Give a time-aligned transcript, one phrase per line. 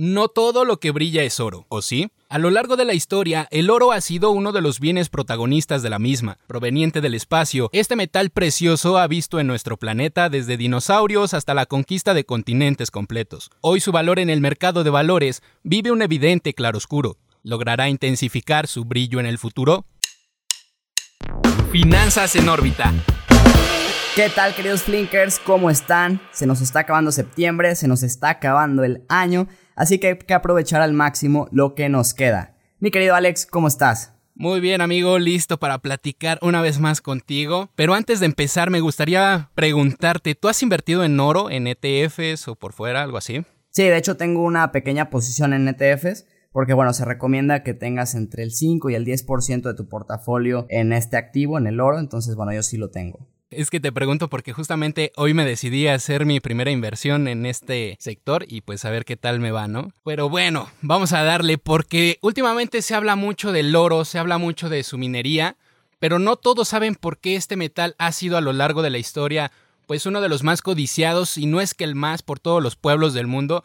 [0.00, 2.12] No todo lo que brilla es oro, ¿o sí?
[2.28, 5.82] A lo largo de la historia, el oro ha sido uno de los bienes protagonistas
[5.82, 6.38] de la misma.
[6.46, 11.66] Proveniente del espacio, este metal precioso ha visto en nuestro planeta desde dinosaurios hasta la
[11.66, 13.50] conquista de continentes completos.
[13.60, 17.16] Hoy su valor en el mercado de valores vive un evidente claroscuro.
[17.42, 19.84] ¿Logrará intensificar su brillo en el futuro?
[21.72, 22.94] Finanzas en órbita.
[24.18, 25.38] ¿Qué tal queridos Flinkers?
[25.38, 26.20] ¿Cómo están?
[26.32, 29.46] Se nos está acabando septiembre, se nos está acabando el año
[29.78, 32.56] así que hay que aprovechar al máximo lo que nos queda.
[32.80, 34.12] Mi querido Alex, ¿cómo estás?
[34.34, 37.70] Muy bien, amigo, listo para platicar una vez más contigo.
[37.74, 42.54] Pero antes de empezar, me gustaría preguntarte, ¿tú has invertido en oro, en ETFs o
[42.54, 43.44] por fuera, algo así?
[43.70, 46.26] Sí, de hecho tengo una pequeña posición en ETFs.
[46.50, 50.66] Porque bueno, se recomienda que tengas entre el 5 y el 10% de tu portafolio
[50.70, 51.98] en este activo, en el oro.
[51.98, 53.28] Entonces, bueno, yo sí lo tengo.
[53.50, 57.46] Es que te pregunto porque justamente hoy me decidí a hacer mi primera inversión en
[57.46, 59.90] este sector y pues a ver qué tal me va, ¿no?
[60.04, 64.68] Pero bueno, vamos a darle porque últimamente se habla mucho del oro, se habla mucho
[64.68, 65.56] de su minería,
[65.98, 68.98] pero no todos saben por qué este metal ha sido a lo largo de la
[68.98, 69.50] historia
[69.86, 72.76] pues uno de los más codiciados y no es que el más por todos los
[72.76, 73.64] pueblos del mundo.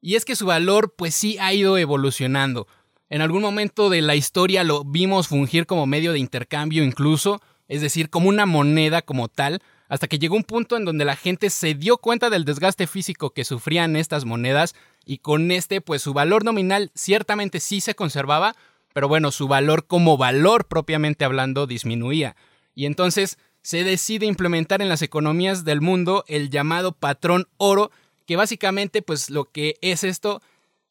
[0.00, 2.66] Y es que su valor pues sí ha ido evolucionando.
[3.10, 7.80] En algún momento de la historia lo vimos fungir como medio de intercambio incluso, es
[7.80, 11.50] decir, como una moneda como tal, hasta que llegó un punto en donde la gente
[11.50, 14.74] se dio cuenta del desgaste físico que sufrían estas monedas
[15.04, 18.54] y con este pues su valor nominal ciertamente sí se conservaba,
[18.92, 22.36] pero bueno, su valor como valor propiamente hablando disminuía.
[22.74, 27.90] Y entonces se decide implementar en las economías del mundo el llamado patrón oro,
[28.26, 30.42] que básicamente pues lo que es esto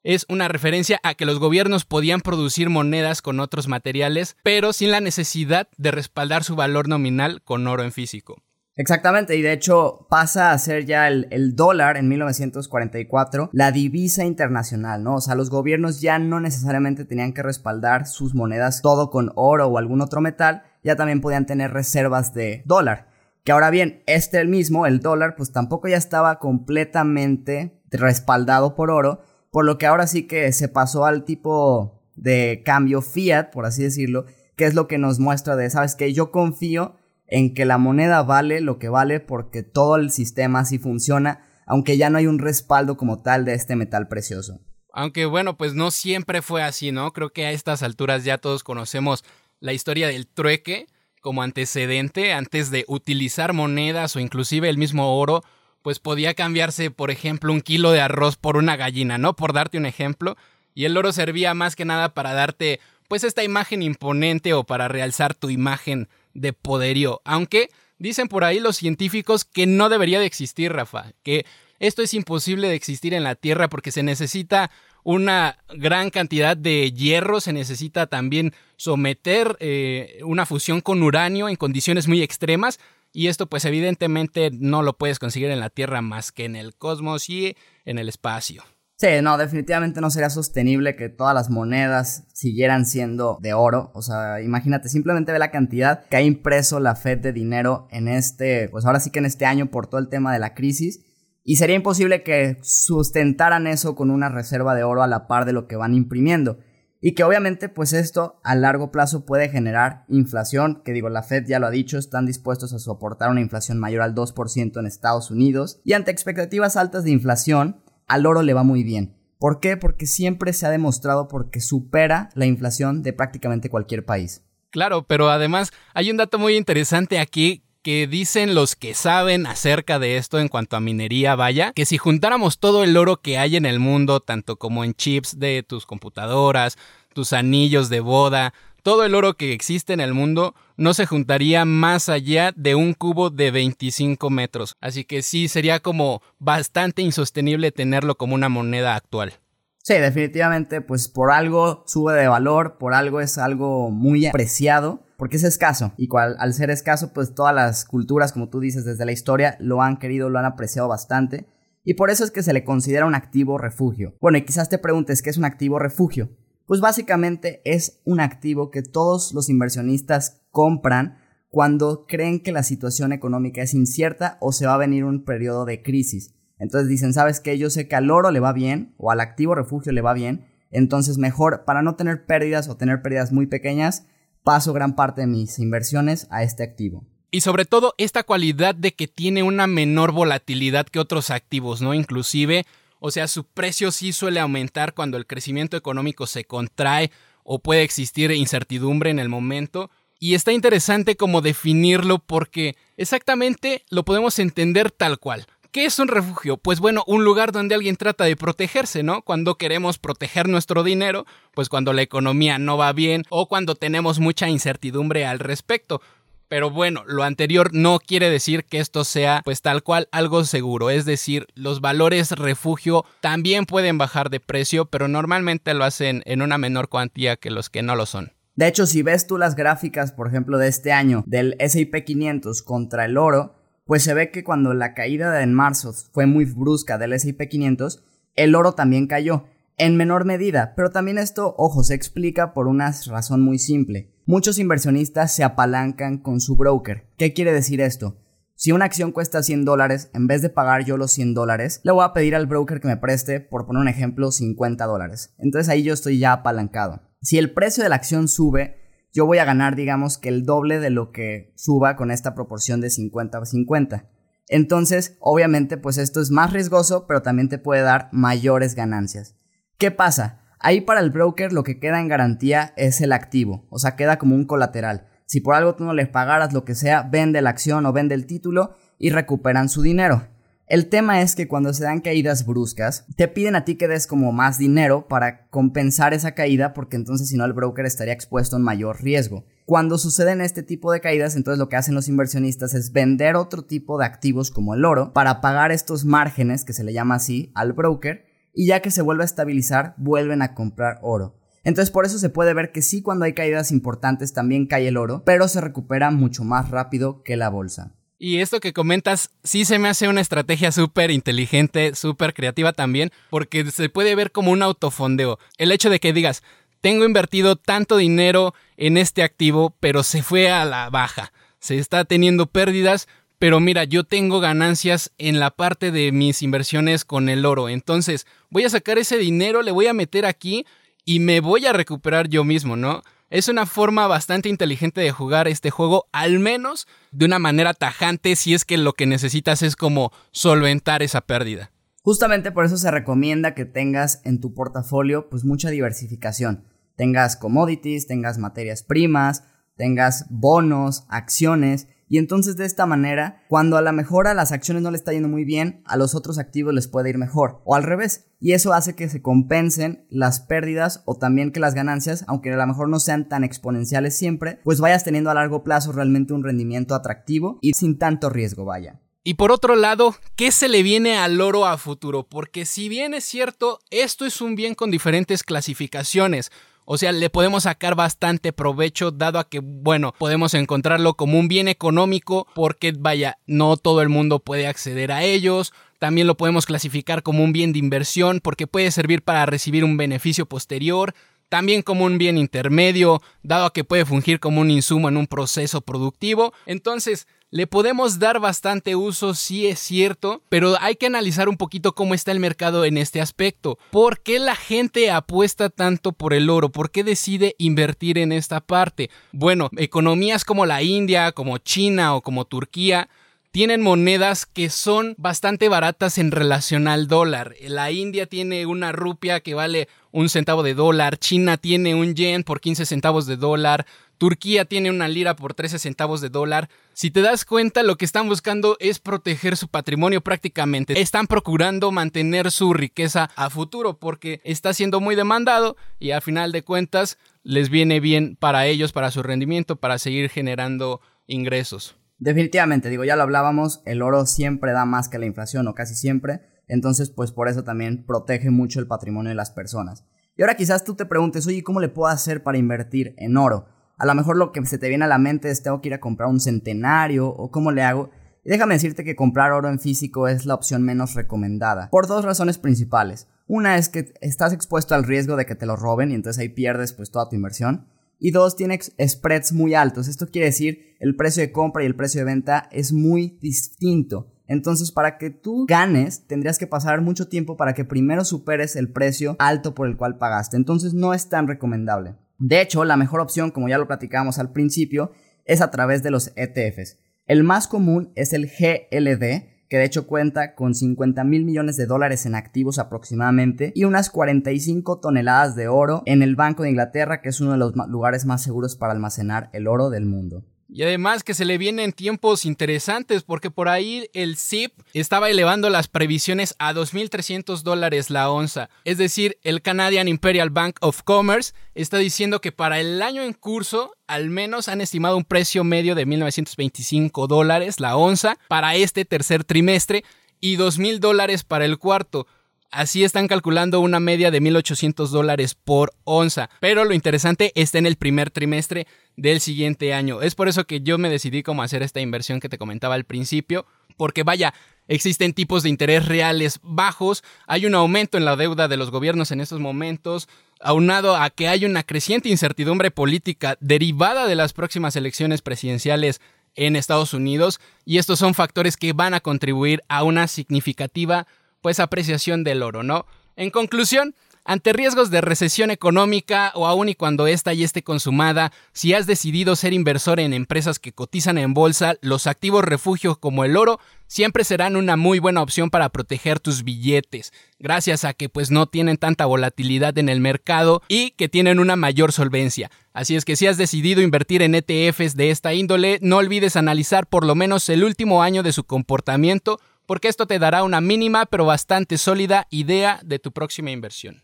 [0.04, 4.92] es una referencia a que los gobiernos podían producir monedas con otros materiales, pero sin
[4.92, 8.42] la necesidad de respaldar su valor nominal con oro en físico.
[8.80, 15.04] Exactamente, y de hecho pasa a ser ya el, dólar en 1944 la divisa internacional,
[15.04, 15.16] ¿no?
[15.16, 19.66] O sea, los gobiernos ya no necesariamente tenían que respaldar sus monedas todo con oro
[19.66, 23.08] o algún otro metal, ya también podían tener reservas de dólar.
[23.44, 28.92] Que ahora bien, este el mismo, el dólar, pues tampoco ya estaba completamente respaldado por
[28.92, 33.66] oro, por lo que ahora sí que se pasó al tipo de cambio fiat, por
[33.66, 34.26] así decirlo,
[34.56, 36.96] que es lo que nos muestra de, sabes que yo confío
[37.28, 41.98] en que la moneda vale lo que vale porque todo el sistema así funciona, aunque
[41.98, 44.60] ya no hay un respaldo como tal de este metal precioso.
[44.94, 47.12] Aunque bueno, pues no siempre fue así, ¿no?
[47.14, 49.24] Creo que a estas alturas ya todos conocemos
[49.60, 50.88] la historia del trueque
[51.22, 55.44] como antecedente antes de utilizar monedas o inclusive el mismo oro
[55.88, 59.38] pues podía cambiarse, por ejemplo, un kilo de arroz por una gallina, ¿no?
[59.38, 60.36] Por darte un ejemplo.
[60.76, 64.90] Y el oro servía más que nada para darte, pues, esta imagen imponente o para
[64.90, 67.22] realzar tu imagen de poderío.
[67.24, 71.46] Aunque dicen por ahí los científicos que no debería de existir, Rafa, que
[71.80, 74.70] esto es imposible de existir en la Tierra porque se necesita
[75.04, 81.56] una gran cantidad de hierro, se necesita también someter eh, una fusión con uranio en
[81.56, 82.78] condiciones muy extremas
[83.14, 86.76] y esto pues evidentemente no lo puedes conseguir en la Tierra más que en el
[86.76, 88.64] cosmos y en el espacio.
[89.00, 93.92] Sí, no, definitivamente no sería sostenible que todas las monedas siguieran siendo de oro.
[93.94, 98.08] O sea, imagínate, simplemente ve la cantidad que ha impreso la Fed de dinero en
[98.08, 101.06] este, pues ahora sí que en este año por todo el tema de la crisis.
[101.44, 105.54] Y sería imposible que sustentaran eso con una reserva de oro a la par de
[105.54, 106.58] lo que van imprimiendo
[107.02, 111.46] y que obviamente pues esto a largo plazo puede generar inflación, que digo, la Fed
[111.48, 115.32] ya lo ha dicho, están dispuestos a soportar una inflación mayor al 2% en Estados
[115.32, 119.16] Unidos y ante expectativas altas de inflación, al oro le va muy bien.
[119.40, 119.78] ¿Por qué?
[119.78, 124.42] Porque siempre se ha demostrado porque supera la inflación de prácticamente cualquier país.
[124.72, 129.98] Claro, pero además hay un dato muy interesante aquí que dicen los que saben acerca
[129.98, 133.56] de esto en cuanto a minería, vaya, que si juntáramos todo el oro que hay
[133.56, 136.78] en el mundo, tanto como en chips de tus computadoras,
[137.14, 138.54] tus anillos de boda,
[138.84, 142.94] todo el oro que existe en el mundo no se juntaría más allá de un
[142.94, 144.76] cubo de 25 metros.
[144.82, 149.36] Así que sí, sería como bastante insostenible tenerlo como una moneda actual.
[149.82, 155.38] Sí, definitivamente, pues por algo sube de valor, por algo es algo muy apreciado porque
[155.38, 159.06] es escaso y cual, al ser escaso pues todas las culturas como tú dices desde
[159.06, 161.48] la historia lo han querido, lo han apreciado bastante
[161.84, 164.16] y por eso es que se le considera un activo refugio.
[164.22, 166.30] Bueno y quizás te preguntes qué es un activo refugio.
[166.66, 171.18] Pues básicamente es un activo que todos los inversionistas compran
[171.50, 175.64] cuando creen que la situación económica es incierta o se va a venir un periodo
[175.66, 176.36] de crisis.
[176.60, 177.58] Entonces dicen, ¿sabes qué?
[177.58, 180.46] Yo sé que al oro le va bien o al activo refugio le va bien,
[180.72, 184.06] entonces mejor para no tener pérdidas o tener pérdidas muy pequeñas,
[184.48, 187.04] paso gran parte de mis inversiones a este activo.
[187.32, 191.94] Y sobre todo esta cualidad de que tiene una menor volatilidad que otros activos, ¿no?
[191.94, 192.66] Inclusive
[193.00, 197.12] O sea, su precio sí suele aumentar cuando el crecimiento económico se contrae
[197.44, 199.92] o puede existir incertidumbre en el momento.
[200.18, 205.46] Y está interesante como definirlo porque exactamente lo podemos entender tal cual.
[205.72, 206.58] ¿Qué es un refugio?
[206.58, 209.22] Pues bueno, un lugar donde alguien trata de protegerse, ¿no?
[209.22, 214.20] Cuando queremos proteger nuestro dinero, pues cuando la economía no va bien o cuando tenemos
[214.20, 216.02] mucha incertidumbre al respecto.
[216.48, 220.90] Pero bueno, lo anterior no quiere decir que esto sea pues tal cual algo seguro,
[220.90, 226.42] es decir, los valores refugio también pueden bajar de precio, pero normalmente lo hacen en
[226.42, 228.32] una menor cuantía que los que no lo son.
[228.56, 232.64] De hecho, si ves tú las gráficas, por ejemplo, de este año del S&P 500
[232.64, 233.57] contra el oro,
[233.88, 238.04] pues se ve que cuando la caída en marzo fue muy brusca del S&P 500,
[238.36, 239.46] el oro también cayó,
[239.78, 244.12] en menor medida, pero también esto, ojo, se explica por una razón muy simple.
[244.26, 247.08] Muchos inversionistas se apalancan con su broker.
[247.18, 248.18] ¿Qué quiere decir esto?
[248.56, 251.92] Si una acción cuesta 100 dólares, en vez de pagar yo los 100 dólares, le
[251.92, 255.36] voy a pedir al broker que me preste, por poner un ejemplo, 50 dólares.
[255.38, 257.04] Entonces ahí yo estoy ya apalancado.
[257.22, 260.80] Si el precio de la acción sube, yo voy a ganar, digamos, que el doble
[260.80, 264.10] de lo que suba con esta proporción de 50 a 50.
[264.48, 269.36] Entonces, obviamente, pues esto es más riesgoso, pero también te puede dar mayores ganancias.
[269.78, 270.42] ¿Qué pasa?
[270.60, 274.18] Ahí para el broker lo que queda en garantía es el activo, o sea, queda
[274.18, 275.08] como un colateral.
[275.26, 278.16] Si por algo tú no les pagaras lo que sea, vende la acción o vende
[278.16, 280.28] el título y recuperan su dinero.
[280.70, 284.06] El tema es que cuando se dan caídas bruscas, te piden a ti que des
[284.06, 288.58] como más dinero para compensar esa caída porque entonces si no el broker estaría expuesto
[288.58, 289.46] a un mayor riesgo.
[289.66, 293.64] Cuando suceden este tipo de caídas, entonces lo que hacen los inversionistas es vender otro
[293.64, 297.50] tipo de activos como el oro para pagar estos márgenes, que se le llama así,
[297.56, 301.40] al broker, y ya que se vuelve a estabilizar, vuelven a comprar oro.
[301.64, 304.98] Entonces por eso se puede ver que sí cuando hay caídas importantes también cae el
[304.98, 307.97] oro, pero se recupera mucho más rápido que la bolsa.
[308.20, 313.12] Y esto que comentas sí se me hace una estrategia súper inteligente, súper creativa también,
[313.30, 315.38] porque se puede ver como un autofondeo.
[315.58, 316.42] El hecho de que digas,
[316.82, 322.06] tengo invertido tanto dinero en este activo, pero se fue a la baja, se está
[322.06, 327.46] teniendo pérdidas, pero mira, yo tengo ganancias en la parte de mis inversiones con el
[327.46, 330.66] oro, entonces voy a sacar ese dinero, le voy a meter aquí
[331.06, 333.04] y me voy a recuperar yo mismo, ¿no?
[333.30, 338.38] Es una forma bastante inteligente de jugar este juego, al menos de una manera tajante
[338.38, 341.72] si es que lo que necesitas es como solventar esa pérdida.
[342.04, 346.64] Justamente por eso se recomienda que tengas en tu portafolio pues mucha diversificación.
[346.96, 349.44] Tengas commodities, tengas materias primas,
[349.76, 354.84] tengas bonos, acciones y entonces de esta manera, cuando a la mejor a las acciones
[354.84, 357.62] no le está yendo muy bien, a los otros activos les puede ir mejor.
[357.66, 358.28] O al revés.
[358.40, 362.58] Y eso hace que se compensen las pérdidas o también que las ganancias, aunque a
[362.58, 366.44] lo mejor no sean tan exponenciales siempre, pues vayas teniendo a largo plazo realmente un
[366.44, 369.02] rendimiento atractivo y sin tanto riesgo, vaya.
[369.24, 372.24] Y por otro lado, ¿qué se le viene al oro a futuro?
[372.30, 376.50] Porque si bien es cierto, esto es un bien con diferentes clasificaciones.
[376.90, 381.50] O sea, le podemos sacar bastante provecho dado a que, bueno, podemos encontrarlo como un
[381.50, 385.74] bien económico porque, vaya, no todo el mundo puede acceder a ellos.
[386.00, 389.98] También lo podemos clasificar como un bien de inversión porque puede servir para recibir un
[389.98, 391.14] beneficio posterior.
[391.50, 395.28] También como un bien intermedio, dado a que puede fungir como un insumo en un
[395.28, 396.54] proceso productivo.
[396.66, 401.96] Entonces, le podemos dar bastante uso, sí es cierto, pero hay que analizar un poquito
[401.96, 403.80] cómo está el mercado en este aspecto.
[403.90, 406.70] ¿Por qué la gente apuesta tanto por el oro?
[406.70, 409.10] ¿Por qué decide invertir en esta parte?
[409.32, 413.08] Bueno, economías como la India, como China o como Turquía
[413.52, 417.56] tienen monedas que son bastante baratas en relación al dólar.
[417.62, 422.44] La India tiene una rupia que vale un centavo de dólar, China tiene un yen
[422.44, 423.86] por 15 centavos de dólar,
[424.18, 426.70] Turquía tiene una lira por 13 centavos de dólar.
[426.94, 431.00] Si te das cuenta, lo que están buscando es proteger su patrimonio prácticamente.
[431.00, 436.52] Están procurando mantener su riqueza a futuro porque está siendo muy demandado y a final
[436.52, 441.96] de cuentas les viene bien para ellos, para su rendimiento, para seguir generando ingresos.
[442.20, 445.96] Definitivamente, digo, ya lo hablábamos, el oro siempre da más que la inflación o casi
[445.96, 450.06] siempre, entonces pues por eso también protege mucho el patrimonio de las personas.
[450.36, 453.68] Y ahora quizás tú te preguntes, oye, ¿cómo le puedo hacer para invertir en oro?
[453.98, 455.94] a lo mejor lo que se te viene a la mente es tengo que ir
[455.94, 458.12] a comprar un centenario o cómo le hago.
[458.46, 462.24] Y déjame decirte que comprar oro en físico es la opción menos recomendada, por dos
[462.24, 463.28] razones principales.
[463.48, 466.50] Una es que estás expuesto al riesgo de que te lo roben y entonces ahí
[466.50, 467.88] pierdes pues toda tu inversión.
[468.20, 470.08] Y dos, tiene spreads muy altos.
[470.08, 474.34] Esto quiere decir el precio de compra y el precio de venta es muy distinto.
[474.48, 478.92] Entonces, para que tú ganes, tendrías que pasar mucho tiempo para que primero superes el
[478.92, 480.56] precio alto por el cual pagaste.
[480.56, 482.16] Entonces, no es tan recomendable.
[482.40, 485.12] De hecho, la mejor opción, como ya lo platicábamos al principio,
[485.46, 486.98] es a través de los ETFs.
[487.26, 491.86] El más común es el GLD, que de hecho cuenta con 50 mil millones de
[491.86, 497.22] dólares en activos aproximadamente y unas 45 toneladas de oro en el Banco de Inglaterra,
[497.22, 500.44] que es uno de los lugares más seguros para almacenar el oro del mundo.
[500.70, 505.70] Y además que se le vienen tiempos interesantes porque por ahí el CIP estaba elevando
[505.70, 508.70] las previsiones a 2.300 dólares la onza.
[508.84, 513.34] Es decir, el Canadian Imperial Bank of Commerce está diciendo que para el año en
[513.34, 519.06] curso al menos han estimado un precio medio de 1.925 dólares la onza para este
[519.06, 520.04] tercer trimestre
[520.40, 522.28] y 2.000 dólares para el cuarto.
[522.72, 526.50] Así están calculando una media de 1.800 dólares por onza.
[526.60, 530.22] Pero lo interesante está en el primer trimestre del siguiente año.
[530.22, 533.06] Es por eso que yo me decidí cómo hacer esta inversión que te comentaba al
[533.06, 533.66] principio.
[533.96, 534.54] Porque vaya,
[534.88, 539.32] existen tipos de interés reales bajos, hay un aumento en la deuda de los gobiernos
[539.32, 544.96] en estos momentos, aunado a que hay una creciente incertidumbre política derivada de las próximas
[544.96, 546.22] elecciones presidenciales
[546.56, 547.60] en Estados Unidos.
[547.86, 551.28] Y estos son factores que van a contribuir a una significativa
[551.68, 553.06] pues apreciación del oro, ¿no?
[553.36, 558.54] En conclusión, ante riesgos de recesión económica o aún y cuando esta ya esté consumada,
[558.72, 563.44] si has decidido ser inversor en empresas que cotizan en bolsa, los activos refugio como
[563.44, 568.30] el oro siempre serán una muy buena opción para proteger tus billetes, gracias a que
[568.30, 572.72] pues no tienen tanta volatilidad en el mercado y que tienen una mayor solvencia.
[572.94, 577.08] Así es que si has decidido invertir en ETFs de esta índole, no olvides analizar
[577.08, 581.26] por lo menos el último año de su comportamiento porque esto te dará una mínima
[581.26, 584.22] pero bastante sólida idea de tu próxima inversión.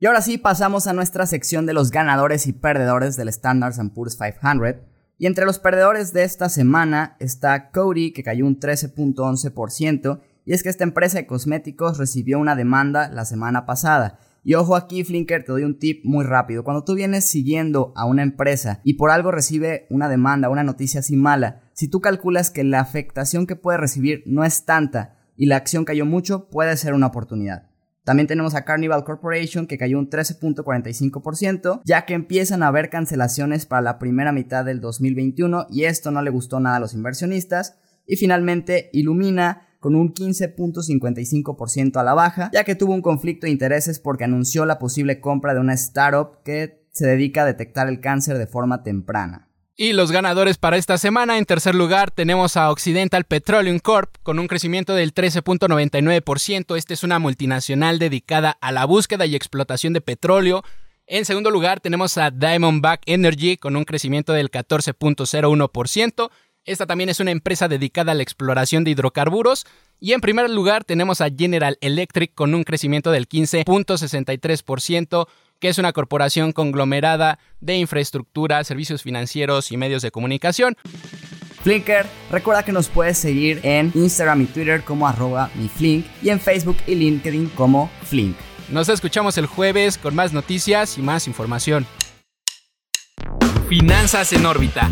[0.00, 4.16] Y ahora sí pasamos a nuestra sección de los ganadores y perdedores del Standard Poor's
[4.16, 4.82] 500.
[5.16, 10.64] Y entre los perdedores de esta semana está Cody, que cayó un 13.11%, y es
[10.64, 14.18] que esta empresa de cosméticos recibió una demanda la semana pasada.
[14.44, 16.64] Y ojo aquí, Flinker, te doy un tip muy rápido.
[16.64, 21.00] Cuando tú vienes siguiendo a una empresa y por algo recibe una demanda, una noticia
[21.00, 25.46] así mala, si tú calculas que la afectación que puede recibir no es tanta y
[25.46, 27.68] la acción cayó mucho, puede ser una oportunidad.
[28.04, 33.64] También tenemos a Carnival Corporation que cayó un 13.45%, ya que empiezan a haber cancelaciones
[33.64, 37.78] para la primera mitad del 2021 y esto no le gustó nada a los inversionistas.
[38.04, 43.50] Y finalmente Illumina con un 15.55% a la baja, ya que tuvo un conflicto de
[43.50, 47.98] intereses porque anunció la posible compra de una startup que se dedica a detectar el
[47.98, 49.48] cáncer de forma temprana.
[49.74, 54.38] Y los ganadores para esta semana, en tercer lugar tenemos a Occidental Petroleum Corp con
[54.38, 56.76] un crecimiento del 13.99%.
[56.76, 60.62] Esta es una multinacional dedicada a la búsqueda y explotación de petróleo.
[61.08, 66.30] En segundo lugar tenemos a Diamondback Energy con un crecimiento del 14.01%.
[66.64, 69.66] Esta también es una empresa dedicada a la exploración de hidrocarburos.
[69.98, 75.26] Y en primer lugar tenemos a General Electric con un crecimiento del 15.63%
[75.58, 80.76] que es una corporación conglomerada de infraestructura, servicios financieros y medios de comunicación.
[81.62, 86.40] Flinker, recuerda que nos puedes seguir en Instagram y Twitter como arroba miflink y en
[86.40, 88.36] Facebook y LinkedIn como Flink.
[88.70, 91.86] Nos escuchamos el jueves con más noticias y más información.
[93.68, 94.90] Finanzas en órbita